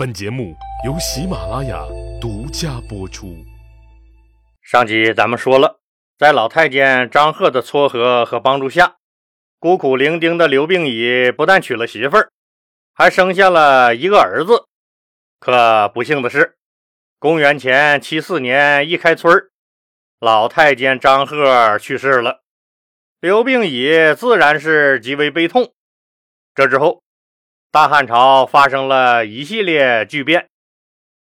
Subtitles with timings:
[0.00, 1.84] 本节目由喜马拉雅
[2.18, 3.36] 独家播出。
[4.62, 5.78] 上集咱们说了，
[6.16, 8.96] 在老太监张贺的撮合和帮助下，
[9.58, 12.32] 孤苦伶仃的刘病已不但娶了媳妇儿，
[12.94, 14.64] 还生下了一个儿子。
[15.38, 16.56] 可不幸的是，
[17.18, 19.50] 公元前七四年一开春
[20.18, 22.40] 老太监张贺去世了，
[23.20, 25.74] 刘病已自然是极为悲痛。
[26.54, 27.02] 这之后。
[27.72, 30.48] 大汉朝发生了一系列巨变，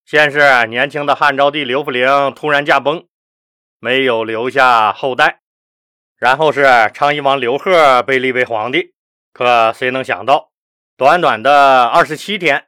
[0.03, 3.05] 先是年轻的汉昭帝刘弗陵突然驾崩，
[3.79, 5.41] 没有留下后代；
[6.17, 8.95] 然后是昌邑王刘贺被立为皇帝，
[9.31, 10.49] 可谁能想到，
[10.97, 12.65] 短短的二十七天，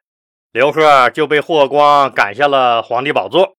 [0.51, 3.57] 刘贺就被霍光赶下了皇帝宝座。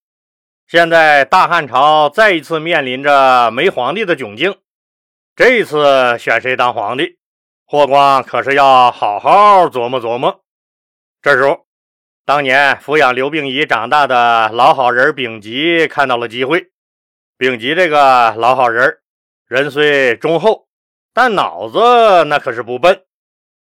[0.68, 4.56] 现在大汉朝再一次面临着没皇帝的窘境，
[5.34, 7.18] 这一次选谁当皇帝？
[7.72, 10.42] 霍光可是要好好琢磨琢磨。
[11.22, 11.64] 这时候，
[12.26, 16.66] 当年抚养刘病已长大的老好人丙吉看到了机会。
[17.38, 18.98] 丙吉这个老好人，
[19.48, 20.66] 人虽忠厚，
[21.14, 23.04] 但脑子那可是不笨。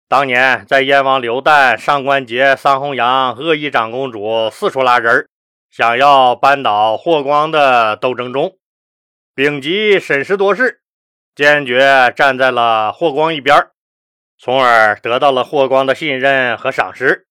[0.08, 5.30] 当年在燕王刘旦、上官桀、桑弘羊、恶意长公主四处拉人，
[5.70, 8.58] 想要扳倒霍光的斗争中，
[9.36, 10.82] 丙吉审时度势，
[11.36, 13.56] 坚决站在了霍光一边。
[14.42, 17.28] 从而得到了霍光的信任和赏识，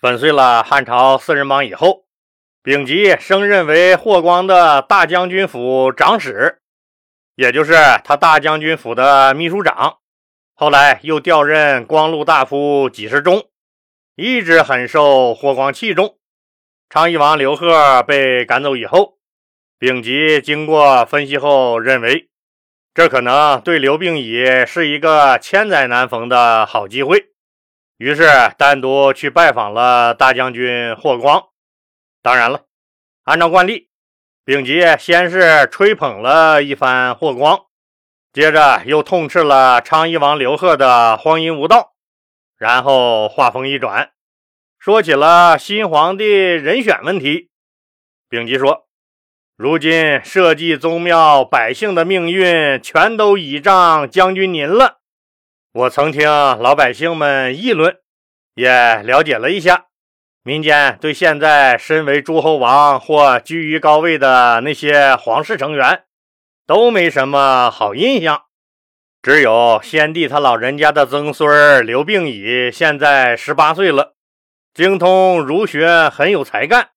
[0.00, 2.06] 粉碎了汉朝四人帮以后，
[2.64, 6.60] 丙吉升任为霍光的大将军府长史，
[7.36, 9.98] 也就是他大将军府的秘书长。
[10.52, 13.48] 后来又调任光禄大夫几十中，
[14.16, 16.18] 一直很受霍光器重。
[16.90, 19.18] 昌邑王刘贺被赶走以后，
[19.78, 22.28] 丙吉经过分析后认为。
[22.98, 27.26] 这可能对刘病已是一个千载难逢的好机会，
[27.96, 28.24] 于是
[28.58, 31.44] 单独去拜访了大将军霍光。
[32.22, 32.62] 当然了，
[33.22, 33.88] 按照惯例，
[34.44, 37.66] 丙吉先是吹捧了一番霍光，
[38.32, 41.92] 接着又痛斥了昌邑王刘贺的荒淫无道，
[42.56, 44.10] 然后话锋一转，
[44.76, 47.48] 说起了新皇帝人选问题。
[48.28, 48.87] 丙吉说。
[49.58, 54.98] 如今社稷宗庙百姓的命运全都倚仗将军您了。
[55.72, 57.96] 我曾听老百姓们议论，
[58.54, 59.86] 也了解了一下，
[60.44, 66.04] 民间对现在身为诸侯王或居于高位的那些皇室成员
[66.64, 68.42] 都没什么好印象。
[69.20, 74.14] 只有先帝他老人家的曾孙刘病已现在十八岁了，
[74.72, 76.90] 精通儒学，很有才干，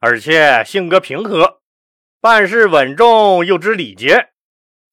[0.00, 1.61] 而且性格平和。
[2.22, 4.28] 办事稳重又知礼节，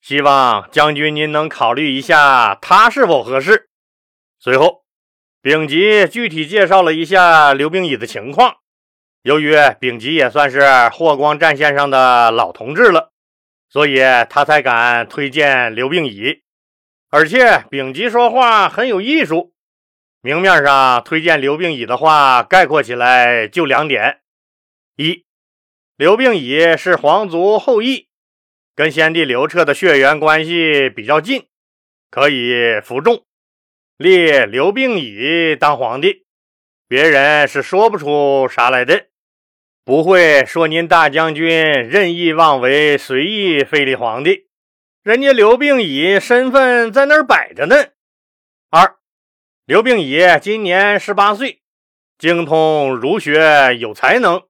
[0.02, 3.70] 希望将军您能考虑一下他是否合适。
[4.40, 4.84] 随后，
[5.40, 8.56] 丙吉具体介绍了一下刘病已的情况。
[9.22, 13.12] 由于丙吉也算是霍光战线上的老同志了，
[13.70, 16.42] 所以他才敢推荐刘病已。
[17.12, 19.54] 而且丙吉说话很有艺术，
[20.22, 24.22] 明面上推荐刘病已的话，概括起来就两点：
[24.96, 25.29] 一。
[26.00, 28.08] 刘病已是皇族后裔，
[28.74, 31.48] 跟先帝刘彻的血缘关系比较近，
[32.10, 33.26] 可以服众，
[33.98, 36.26] 立刘病已当皇帝，
[36.88, 39.08] 别人是说不出啥来的，
[39.84, 44.48] 不会说您大将军任意妄为，随意废立皇帝。
[45.04, 47.76] 人家刘病已身份在那儿摆着呢。
[48.70, 48.96] 二，
[49.66, 51.60] 刘病已今年十八岁，
[52.18, 54.49] 精通儒学，有才能。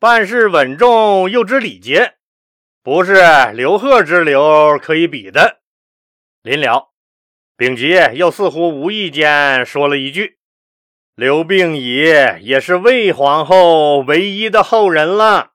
[0.00, 2.14] 办事稳重又知礼节，
[2.84, 3.14] 不是
[3.52, 5.58] 刘贺之流可以比的。
[6.42, 6.92] 临了，
[7.56, 10.38] 丙吉又似乎无意间说了一句
[11.16, 15.50] ：“刘病已也是魏皇后唯一的后人了。”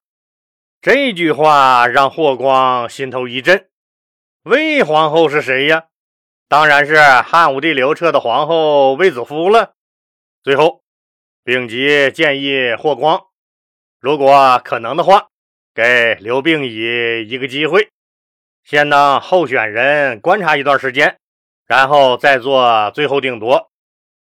[0.82, 3.70] 这句话让霍光心头一震。
[4.44, 5.86] 魏皇后是谁呀？
[6.50, 9.76] 当然是汉武帝刘彻的皇后卫子夫了。
[10.44, 10.84] 最后，
[11.46, 13.28] 丙吉建议霍光。
[14.04, 15.30] 如果可能的话，
[15.74, 17.88] 给刘病已一个机会，
[18.62, 21.18] 先当候选人观察一段时间，
[21.66, 23.72] 然后再做最后定夺。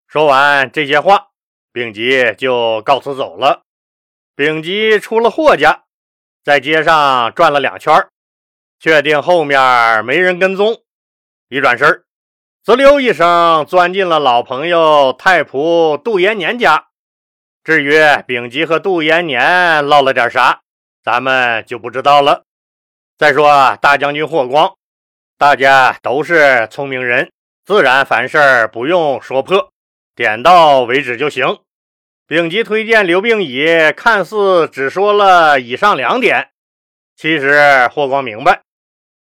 [0.07, 1.27] 说完这些话，
[1.71, 3.61] 丙吉就告辞走了。
[4.35, 5.83] 丙吉出了霍家，
[6.43, 7.93] 在街上转了两圈，
[8.79, 10.81] 确定后面没人跟踪，
[11.49, 12.03] 一转身，
[12.63, 16.87] 滋溜一声钻进了老朋友太仆杜延年家。
[17.67, 20.61] 至于丙吉和杜延年唠了点啥，
[21.03, 22.45] 咱们就不知道了。
[23.17, 24.73] 再说大将军霍光，
[25.37, 27.29] 大家都是聪明人，
[27.65, 29.73] 自然凡事不用说破，
[30.15, 31.59] 点到为止就行。
[32.25, 36.51] 丙吉推荐刘病已，看似只说了以上两点，
[37.17, 38.61] 其实霍光明白，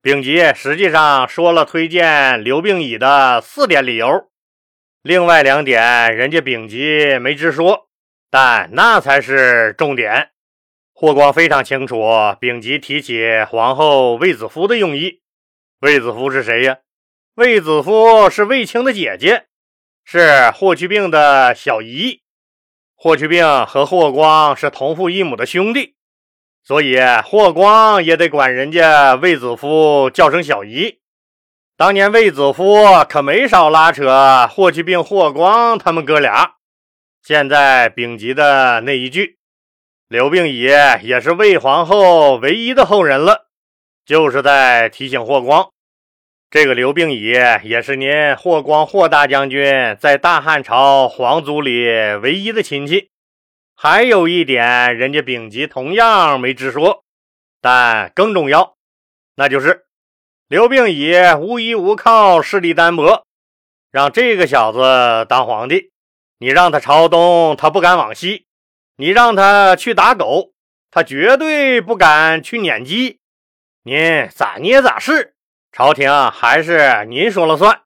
[0.01, 4.31] 丙吉实际上说了推荐刘病已的四点理由，
[5.03, 7.90] 另外两点人家丙吉没直说，
[8.31, 10.31] 但那才是重点。
[10.93, 12.05] 霍光非常清楚
[12.39, 15.21] 丙吉提起皇后卫子夫的用意。
[15.81, 16.79] 卫子夫是谁呀？
[17.35, 19.47] 卫子夫是卫青的姐姐，
[20.05, 22.23] 是霍去病的小姨。
[22.95, 25.95] 霍去病和霍光是同父异母的兄弟，
[26.63, 31.01] 所以霍光也得管人家卫子夫叫声小姨。
[31.79, 36.57] 当年卫子夫可没少拉扯霍去病、霍光他们哥俩。
[37.23, 39.37] 现在丙吉的那一句
[40.09, 43.49] “刘病已也是魏皇后唯一的后人了”，
[44.05, 45.71] 就是在提醒霍光。
[46.51, 51.87] 这个刘病已也是您霍光霍大将军在大汉朝皇族里
[52.23, 53.11] 唯一的亲戚。
[53.77, 57.05] 还有一点，人家丙吉同样没直说，
[57.61, 58.77] 但更重要，
[59.37, 59.87] 那就是
[60.49, 63.25] 刘病已无依无靠，势力单薄，
[63.93, 65.93] 让这个小子当皇帝，
[66.43, 68.47] 你让他朝东，他不敢往西；
[68.97, 70.53] 你让他去打狗，
[70.91, 73.21] 他绝对不敢去撵鸡。
[73.83, 75.35] 您咋捏咋是。
[75.71, 77.83] 朝廷还是您说了算。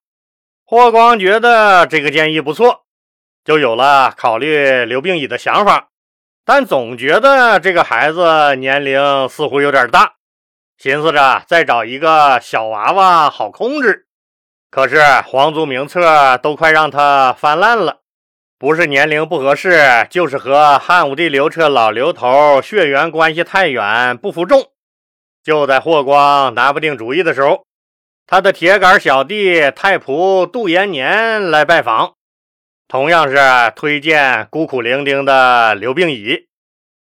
[0.64, 2.84] 霍光觉得这个建议不错，
[3.44, 5.88] 就有了考虑刘病已的想法，
[6.44, 10.14] 但总觉得这个孩子年龄似乎有点大，
[10.78, 14.06] 寻思着再找一个小娃娃好控制。
[14.70, 18.02] 可是皇族名册都快让他翻烂了，
[18.64, 24.70] 不是年龄不合适，就是和汉武帝刘彻老刘头血缘关系太远，不服众。
[25.42, 27.66] 就在霍光拿不定主意的时候。
[28.26, 32.14] 他的铁杆小弟太仆杜延年来拜访，
[32.88, 33.36] 同样是
[33.76, 36.46] 推荐孤苦伶仃的刘病已。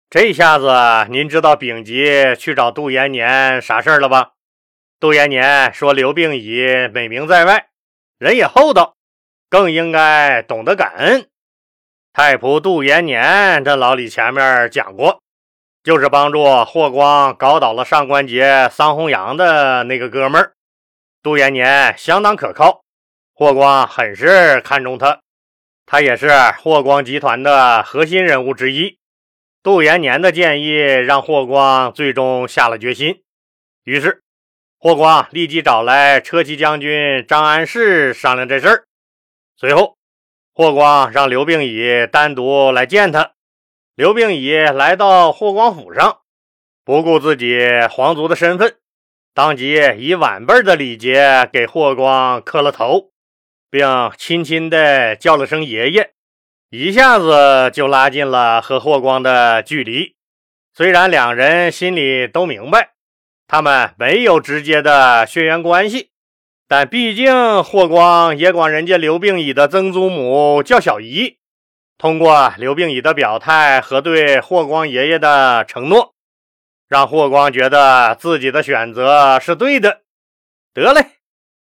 [0.10, 0.68] 这下子
[1.12, 4.32] 您知道丙吉去找杜延年啥事儿了吧？
[5.00, 7.68] 杜延年说刘病已美名在外，
[8.18, 8.96] 人也厚道，
[9.48, 11.28] 更应该懂得感恩。
[12.18, 15.22] 太仆杜延年这老李前面讲过，
[15.84, 20.54] 就是帮助霍光搞倒了上官桀、桑弘羊的那个哥们儿。
[21.22, 22.80] 杜延年相当可靠，
[23.34, 25.20] 霍光很是看重他，
[25.86, 28.98] 他也是霍光集团的核心人物之一。
[29.62, 33.24] 杜延年的建议让霍光最终下了决心，
[33.84, 34.22] 于是
[34.80, 38.86] 霍光立即找来车骑将军张安世商量这事儿。
[39.58, 39.95] 随后，
[40.58, 43.34] 霍光让刘病已单独来见他。
[43.94, 46.20] 刘病已来到霍光府上，
[46.86, 47.60] 不顾自己
[47.92, 48.78] 皇族的身份。
[49.34, 53.12] 当即以晚辈的礼节给霍光磕了头，
[53.70, 53.86] 并
[54.18, 56.12] 亲亲的叫了声爷爷，
[56.70, 60.16] 一下子就拉近了和霍光的距离。
[60.74, 62.92] 虽然两人心里都明白，
[63.46, 66.12] 他们没有直接的血缘关系，
[66.68, 71.38] 但毕竟霍光也管人家刘病已的曾祖母叫小姨。
[71.98, 76.14] 通过刘病已的表态和对霍光爷爷的承诺。
[76.88, 80.02] 让霍光觉得自己的选择是对的。
[80.74, 81.06] 得嘞，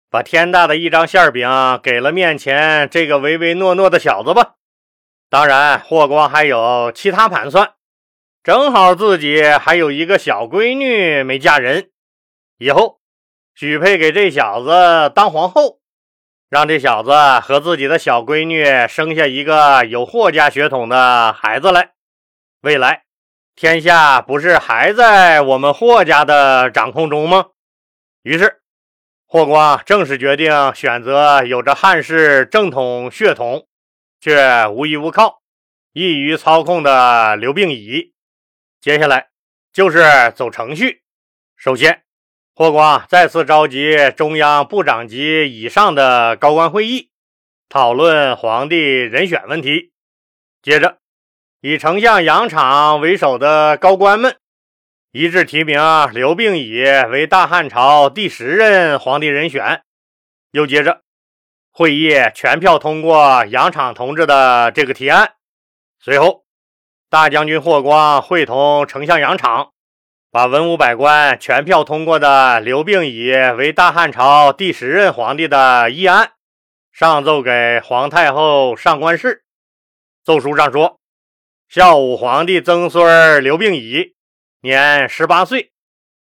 [0.10, 1.48] 把天大的一张馅饼
[1.84, 4.56] 给了面前这个唯唯诺诺的小子吧。
[5.30, 7.74] 当然，霍光还有其他盘算。
[8.44, 11.92] 正好自己还有一个小闺女没嫁人，
[12.58, 13.00] 以后
[13.56, 15.80] 许配给这小子当皇后，
[16.50, 21.92] 让这小子和自己的小闺女生下一个有霍家血统的孩子来，
[22.62, 23.04] 未来。
[23.56, 27.50] 天下不是还在我们霍家的掌控中吗？
[28.24, 28.62] 于是，
[29.28, 33.68] 霍光正式决定选择有着汉室正统血统
[34.20, 35.44] 却无依无靠、
[35.92, 38.14] 易于操控的刘病已。
[38.82, 39.30] 接下来
[39.72, 40.04] 就是
[40.36, 41.04] 走程序。
[41.56, 42.03] 首先，
[42.56, 47.10] 霍光再次召集中央部长级以上的高官会议，
[47.68, 49.92] 讨论皇帝人选问题。
[50.62, 51.00] 接着。
[51.62, 54.38] 以丞相杨敞为首的高官们
[55.14, 55.80] 一致提名
[56.12, 59.82] 刘病已为大汉朝第十任皇帝人选。
[60.52, 61.02] 又接着，
[61.72, 65.34] 会议全票通过杨敞同志的这个提案。
[66.00, 66.44] 随后，
[67.10, 69.72] 大将军霍光会同丞相杨敞，
[70.34, 76.32] 把文武百官全票通过的刘病已为大汉朝第十任皇帝的议案
[76.92, 79.44] 上奏给皇太后上官氏。
[80.26, 81.00] 奏书上说。
[81.70, 84.16] 孝武皇帝曾孙刘病已，
[84.62, 85.70] 年十八岁，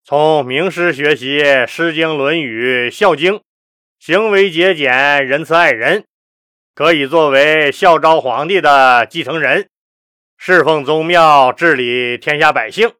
[0.05, 1.39] 从名师学习
[1.69, 3.35] 《诗经》《论语》《孝经》，
[4.01, 6.05] 行为节俭，仁慈爱人，
[6.75, 9.69] 可以作为孝昭皇帝的继承人。
[10.37, 12.93] 侍奉宗庙，治理天下百姓。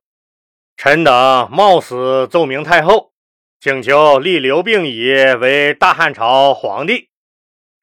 [0.83, 3.13] 臣等冒死奏明太后，
[3.61, 7.11] 请求立刘病已为大汉朝皇帝。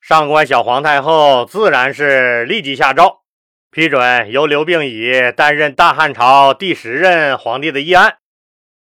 [0.02, 3.22] 上官小皇太后自然是立即下诏，
[3.70, 8.18] 批准由刘病已担任大汉朝第十任皇帝的议案，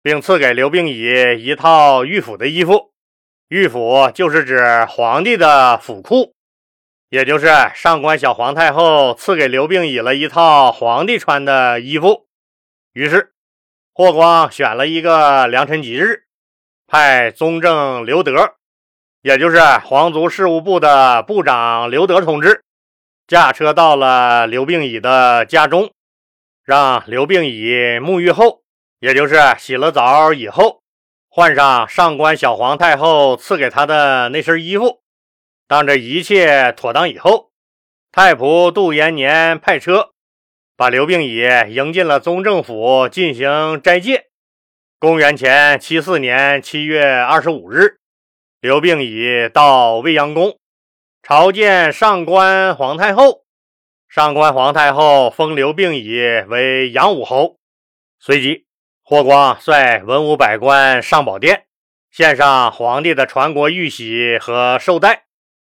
[0.04, 2.92] 并赐给刘病已一套御府的衣服。
[3.48, 6.32] 御府就是指皇帝的府库，
[7.08, 12.28] 也就是上官小皇太后赐给刘病已了一套皇帝穿的衣服。
[12.92, 13.32] 于是，
[13.98, 16.24] 霍光选了一个良辰吉日，
[16.86, 18.56] 派宗正刘德，
[19.22, 22.62] 也就是皇族事务部的部长刘德同志，
[23.26, 25.90] 驾车到了刘病已的家中，
[26.62, 28.60] 让刘病已沐浴后，
[28.98, 30.82] 也就是洗了澡以后。
[31.30, 35.00] 换上上官小皇太后赐给他的那身衣服，
[35.66, 37.50] 当这一切妥当以后，
[38.12, 40.10] 太仆杜延年派车
[40.76, 44.26] 把刘病已迎进了宗正府进行斋戒。
[44.98, 47.98] 公元前七四年七月二十五日，
[48.60, 50.58] 刘病已到未央宫
[51.22, 53.44] 朝见上官皇太后，
[54.06, 57.58] 上官皇太后封刘病已为阳武侯，
[58.20, 58.66] 随即。
[59.02, 61.66] 霍光率文武百官上宝殿，
[62.10, 65.26] 献上皇帝的传国玉玺和绶带。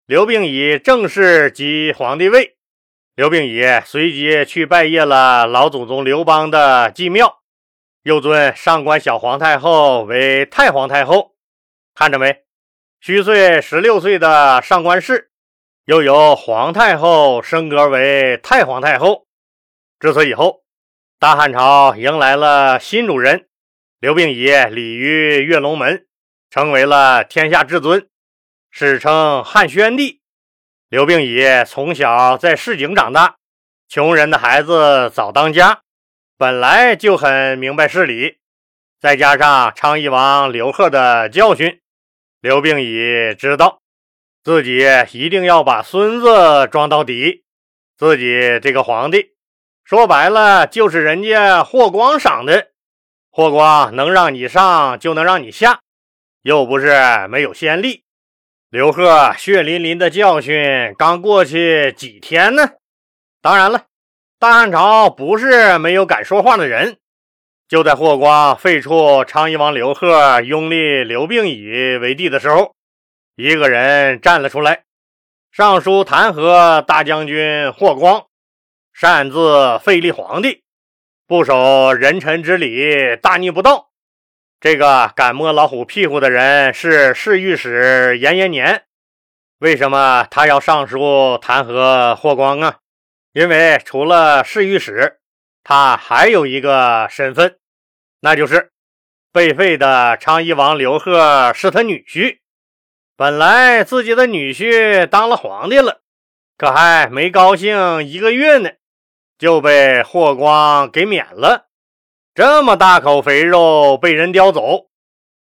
[0.08, 2.57] 刘病已正式即皇帝位。
[3.17, 7.39] 刘病已随即去拜谒了老祖宗刘邦的祭庙，
[8.03, 11.33] 又尊上官小皇太后为太皇太后。
[11.95, 12.43] 看着没？
[13.00, 15.31] 虚岁十六岁的上官氏，
[15.86, 19.25] 又由皇太后升格为太皇太后。
[20.00, 20.62] 自此以后。
[21.17, 23.47] 大汉朝迎来了新主人，
[24.00, 26.05] 刘病已礼于跃龙门，
[26.51, 28.07] 成为了天下至尊，
[28.69, 30.21] 史称汉宣帝。
[30.89, 33.36] 刘病已从小在市井长大，
[33.89, 35.82] 穷人的孩子早当家，
[36.38, 38.38] 本来就很明白事理，
[38.98, 41.82] 再加上昌邑王刘贺的教训，
[42.39, 43.82] 刘病已知道
[44.41, 44.79] 自己
[45.12, 47.44] 一定要把孙子装到底，
[47.98, 49.34] 自己这个皇帝。
[49.84, 52.70] 说白了就是人家霍光赏的，
[53.29, 55.82] 霍光能让你上就能让你下，
[56.44, 58.06] 又不是没有先例。
[58.77, 62.74] 刘贺血淋淋的教训刚过去几天呢？
[63.41, 63.86] 当然了，
[64.38, 66.98] 大汉朝不是没有敢说话的人。
[67.67, 72.75] 就在霍光废黜昌邑王刘贺，拥立刘病已为帝的时候，
[73.36, 74.84] 一个人站了出来，
[75.51, 78.27] 上书弹劾大将军霍光。
[78.93, 80.62] 擅自废立皇帝，
[81.25, 83.87] 不守人臣之礼，大逆不道。
[84.60, 88.86] 这个敢摸老虎屁股的人是侍御史严延年。
[89.60, 92.78] 为什么他要上书弹劾霍光啊？
[93.34, 95.20] 因为除了侍御史，
[95.64, 97.60] 他还有一个身份，
[98.22, 98.72] 那就是
[99.32, 102.40] 被废的昌邑王刘贺是他女婿。
[103.16, 106.02] 本来自己的女婿当了皇帝了，
[106.58, 108.72] 可还没高兴一个月呢。
[109.38, 111.66] 就被霍光给免了，
[112.38, 114.89] 这么大口肥肉被人叼走，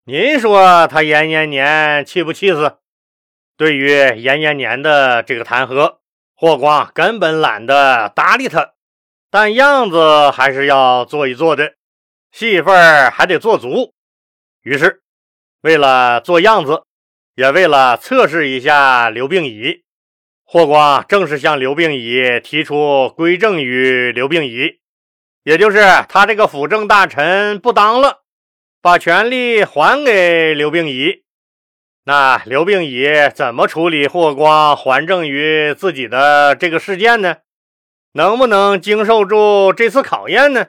[0.04, 2.76] 您说他延延年气不气死？
[3.56, 5.96] 对于延延年的这个弹劾，
[6.36, 8.74] 霍光根本懒得搭理他，
[9.32, 11.74] 但样子还是要做一做的，
[12.30, 13.92] 戏份还得做足。
[14.62, 15.02] 于是，
[15.62, 16.84] 为了做样子，
[17.34, 19.82] 也为了测试一下刘病已。
[20.44, 24.78] 霍光正式向刘病已提出归政于刘病已，
[25.46, 28.22] 也就是他这个辅政大臣不当了，
[28.82, 31.22] 把权力还给刘病已。
[32.02, 37.36] 那刘病已怎么处理霍光还政于自己的这个事件呢？
[38.14, 40.66] 能不能经受住这次考验呢？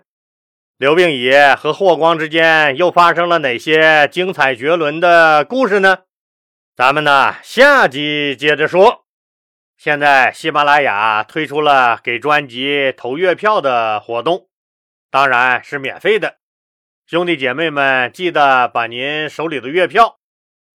[0.78, 6.02] 刘病已和霍光之间又发生了哪些精彩绝伦的故事呢？
[6.76, 9.06] 咱们呢下集接着说。
[9.76, 14.47] 现在喜马拉雅推出了给专辑投月票的活动，
[15.10, 16.38] 当然是免费的。
[17.06, 20.20] 兄弟姐妹们，记得把您手里的月票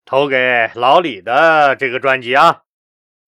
[0.04, 2.62] 投给老李的这个专辑啊！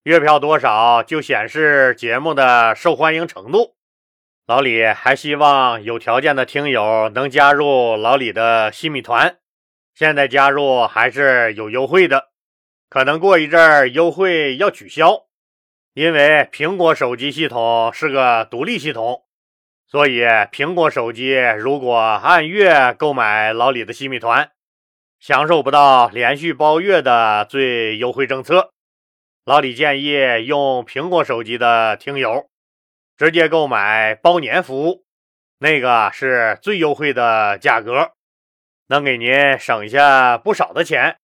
[0.05, 3.77] 月票多少就显示节目的受欢迎程度。
[4.47, 9.39] 老李还希望有条件的听友能加入老李的新米团，
[9.95, 12.31] 现在加入还是有优惠的，
[12.91, 15.27] 可能过一阵儿优惠要取消。
[15.95, 19.24] 因为苹果手机系统是个独立系统，
[19.87, 24.51] 所以苹果手机如果按月购买老李的新米团，
[25.21, 28.71] 享受不到连续包月的最优惠政策。
[29.45, 32.49] 老李建议用苹果手机的听友，
[33.17, 35.05] 直接购买包年服务，
[35.59, 38.13] 那个是最优惠的价格，
[38.89, 41.17] 能给您省下不少的钱。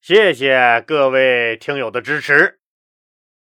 [0.00, 2.59] 谢谢各位听友的支持。